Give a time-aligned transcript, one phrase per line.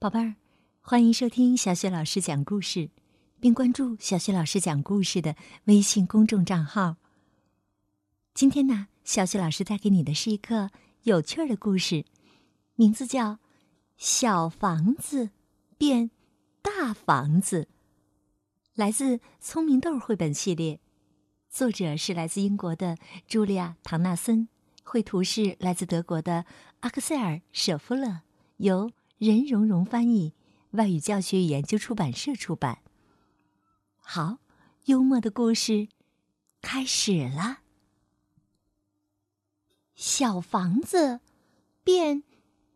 [0.00, 0.34] 宝贝儿，
[0.80, 2.88] 欢迎收听小雪老师讲故事，
[3.38, 6.96] 并关注小雪老师讲故事的微信公众账号。
[8.32, 10.70] 今天呢，小雪老师带给你的是一个
[11.02, 12.06] 有趣的故事，
[12.76, 13.32] 名字叫
[13.98, 15.32] 《小房子
[15.76, 16.10] 变
[16.62, 17.64] 大房子》，
[18.74, 20.80] 来自《聪明豆》绘本系列，
[21.50, 22.96] 作者是来自英国的
[23.28, 24.48] 茱莉亚·唐纳森，
[24.82, 26.46] 绘图是来自德国的
[26.80, 28.22] 阿克塞尔·舍夫勒，
[28.56, 28.90] 由。
[29.20, 30.32] 任蓉蓉翻译，
[30.70, 32.78] 外语教学与研究出版社出版。
[33.98, 34.38] 好，
[34.86, 35.88] 幽默的故事
[36.62, 37.58] 开始了。
[39.94, 41.20] 小房子
[41.84, 42.22] 变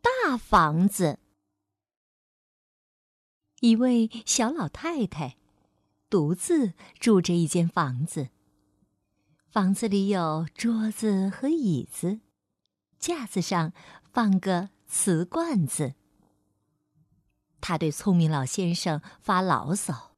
[0.03, 1.19] 大房子，
[3.61, 5.39] 一位小老太太
[6.11, 8.29] 独自住着一间房子。
[9.51, 12.21] 房子里有桌子和椅子，
[12.99, 13.73] 架子上
[14.13, 15.95] 放个瓷罐子。
[17.67, 20.13] 他对聪明老先生发牢骚：“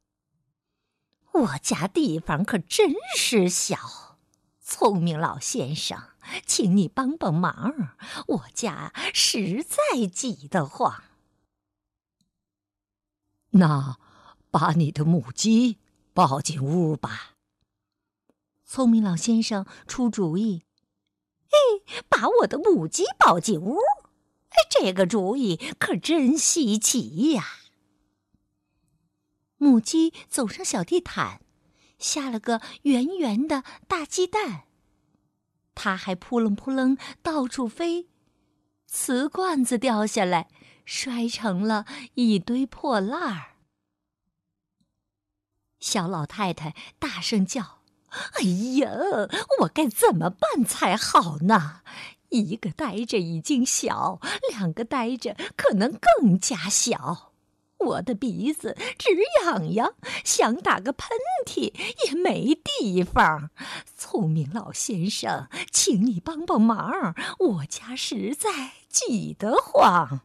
[1.32, 4.18] 我家地方可真是小，
[4.60, 5.96] 聪明老先生，
[6.44, 7.94] 请你帮帮忙，
[8.26, 11.04] 我家实在挤得慌。”
[13.50, 13.96] 那，
[14.50, 15.78] 把你的母鸡
[16.12, 17.36] 抱进屋吧。
[18.64, 20.64] 聪明老先生出主意
[21.48, 23.78] ：“嘿，把我的母鸡抱进屋。”
[24.70, 27.44] 这个主意可真稀奇呀！
[29.58, 31.40] 母鸡走上小地毯，
[31.98, 34.64] 下了个圆圆的大鸡蛋。
[35.74, 38.08] 它还扑棱扑棱到处飞，
[38.86, 40.48] 瓷罐子掉下来，
[40.84, 43.56] 摔成了一堆破烂儿。
[45.80, 47.82] 小老太太大声叫
[48.40, 48.42] ：“哎
[48.80, 48.90] 呀，
[49.60, 51.82] 我该怎么办才好呢？”
[52.30, 57.32] 一个呆着已经小，两个呆着可能更加小。
[57.78, 59.10] 我的鼻子直
[59.44, 61.10] 痒痒，想打个喷
[61.44, 61.74] 嚏
[62.06, 63.50] 也没地方。
[63.94, 70.22] 聪明老先生，请你帮帮忙，我家实在挤得慌。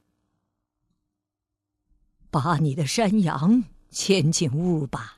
[2.31, 5.17] 把你的山羊牵进屋吧。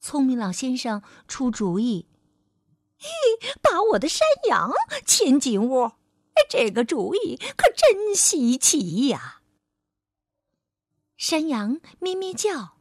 [0.00, 2.06] 聪明老先生出主意。
[3.04, 4.72] 嘿，把我的山羊
[5.04, 5.92] 牵进屋，
[6.48, 9.42] 这个主意可真稀奇呀！
[11.18, 12.78] 山羊咩咩叫，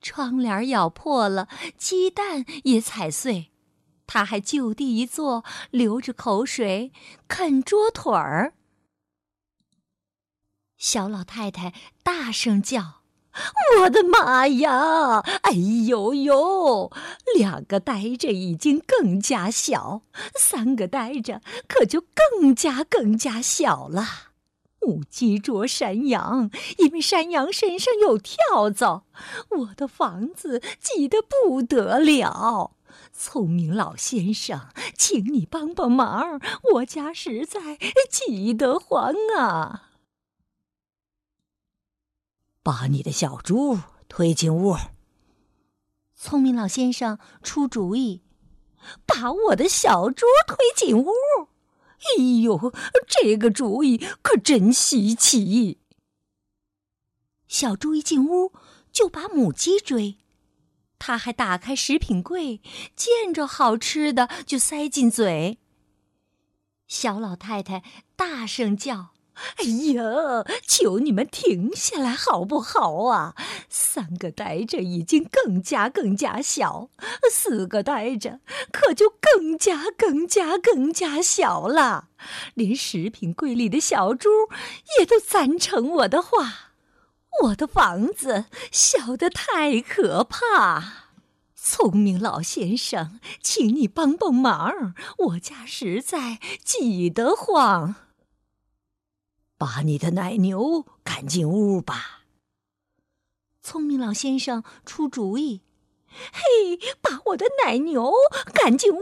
[0.00, 3.52] 窗帘咬破了，鸡蛋也踩碎，
[4.06, 6.90] 它还就地一坐，流着口水
[7.28, 8.54] 啃桌腿儿。
[10.78, 13.01] 小老太太大声叫。
[13.80, 15.20] 我的妈呀！
[15.42, 16.92] 哎呦呦！
[17.36, 20.02] 两个呆着已经更加小，
[20.34, 24.06] 三个呆着可就更加更加小了。
[24.80, 29.04] 母鸡捉山羊，因为山羊身上有跳蚤，
[29.50, 32.72] 我的房子挤得不得了。
[33.12, 36.40] 聪明老先生，请你帮帮忙，
[36.74, 37.78] 我家实在
[38.10, 39.91] 挤得慌啊！
[42.62, 43.78] 把你的小猪
[44.08, 44.76] 推进屋。
[46.14, 48.22] 聪明老先生出主意，
[49.04, 51.10] 把我的小猪推进屋。
[52.16, 52.72] 哎呦，
[53.06, 55.78] 这个主意可真稀奇！
[57.48, 58.52] 小猪一进屋
[58.90, 60.18] 就把母鸡追，
[60.98, 62.60] 他还打开食品柜，
[62.96, 65.58] 见着好吃的就塞进嘴。
[66.88, 67.82] 小老太太
[68.16, 69.11] 大声叫。
[69.34, 70.02] 哎呀！
[70.66, 73.34] 求你们停下来好不好啊？
[73.68, 76.90] 三个呆着已经更加更加小，
[77.30, 78.40] 四个呆着
[78.70, 82.08] 可就更加更加更加小了。
[82.54, 84.28] 连食品柜里的小猪
[84.98, 86.70] 也都赞成我的话。
[87.44, 91.08] 我的房子小得太可怕。
[91.56, 97.94] 聪明老先生，请你帮帮忙，我家实在挤得慌。
[99.64, 102.24] 把你的奶牛赶进屋吧。
[103.62, 105.60] 聪明老先生出主意
[106.10, 108.12] ：“嘿，把我的奶牛
[108.52, 109.00] 赶进屋，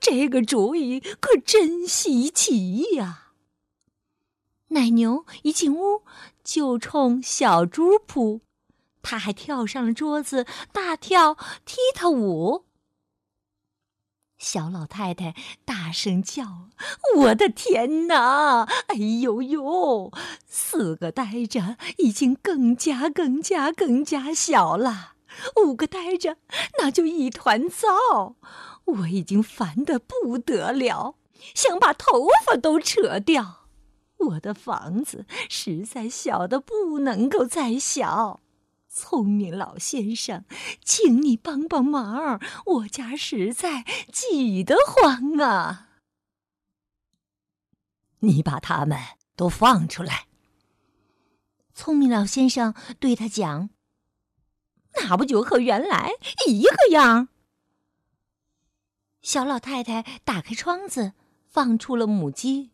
[0.00, 3.34] 这个主意可真稀奇呀！”
[4.68, 6.02] 奶牛一进屋
[6.42, 8.40] 就冲小猪扑，
[9.02, 11.36] 他还跳上了桌子，大跳
[11.66, 12.64] 踢踏舞。
[14.38, 16.68] 小老太太大声叫
[17.18, 18.62] ：“我的天哪！
[18.86, 20.12] 哎呦呦！
[20.46, 25.14] 四个呆着已经更加更加更加小了，
[25.64, 26.36] 五个呆着
[26.78, 28.36] 那就一团糟。
[28.84, 31.16] 我已经烦得不得了，
[31.54, 33.66] 想把头发都扯掉。
[34.18, 38.40] 我的房子实在小的不能够再小。
[38.88, 40.44] 聪明老先生，
[40.82, 45.88] 请你帮帮忙，我家实在挤得慌啊！
[48.20, 48.98] 你把他们
[49.36, 50.26] 都放出来。
[51.72, 53.70] 聪明老先生对他讲
[54.96, 56.12] ：“那不就和原来
[56.48, 57.28] 一个样？”
[59.22, 61.12] 小老太太打开窗子，
[61.46, 62.72] 放出了母鸡。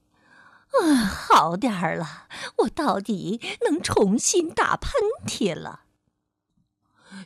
[0.70, 2.28] 啊，好点儿了，
[2.58, 4.92] 我到底能重新打喷
[5.26, 5.83] 嚏了。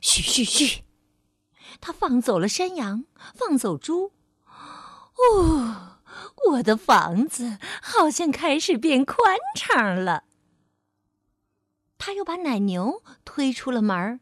[0.00, 0.82] 嘘嘘嘘！
[1.80, 3.04] 他放走了山羊，
[3.34, 4.12] 放走猪。
[5.16, 5.98] 哦，
[6.50, 10.24] 我的房子好像开始变宽敞了。
[11.98, 14.20] 他又把奶牛推出了门儿。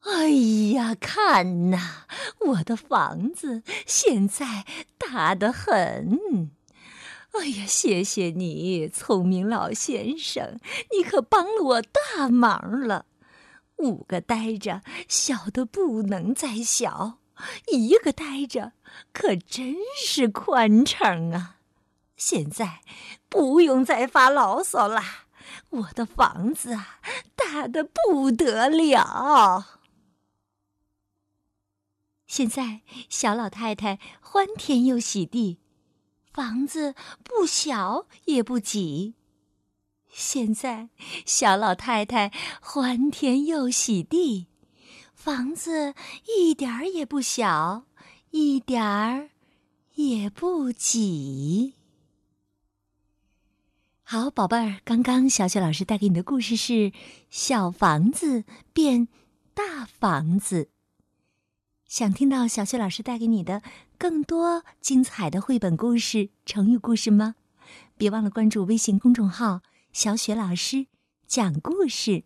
[0.00, 0.28] 哎
[0.74, 2.06] 呀，看呐，
[2.48, 4.64] 我的房子现在
[4.98, 6.50] 大得很。
[7.32, 10.60] 哎呀，谢谢你，聪明老先生，
[10.96, 13.06] 你可帮了我大忙了。
[13.84, 17.18] 五个呆着，小的不能再小；
[17.70, 18.72] 一个呆着，
[19.12, 21.58] 可真是宽敞啊！
[22.16, 22.80] 现在
[23.28, 25.02] 不用再发牢骚了，
[25.70, 27.00] 我的房子啊，
[27.36, 29.80] 大的不得了。
[32.26, 35.60] 现在小老太太欢天又喜地，
[36.32, 39.14] 房子不小也不挤。
[40.16, 40.90] 现在，
[41.26, 44.46] 小老太太欢天又喜地，
[45.12, 45.92] 房子
[46.38, 47.86] 一点儿也不小，
[48.30, 49.30] 一点儿
[49.96, 51.74] 也不挤。
[54.04, 56.72] 好，宝贝儿，刚刚小雪老师带给你的故事是
[57.28, 59.08] 《小房子变
[59.52, 60.64] 大房子》。
[61.88, 63.62] 想听到小雪老师带给你的
[63.98, 67.34] 更多精彩的绘本故事、成语故事吗？
[67.96, 69.62] 别忘了关注微信公众号。
[69.94, 70.88] 小雪老师
[71.24, 72.24] 讲故事，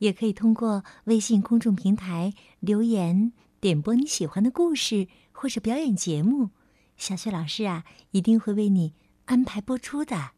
[0.00, 6.50] 也可以通过微信公众平台留言点播你喜欢的故事或者表演节目，
[6.98, 8.92] 小雪老师啊一定会为你
[9.24, 10.32] 安排播出的。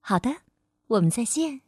[0.00, 0.36] 好的，
[0.86, 1.67] 我们再见。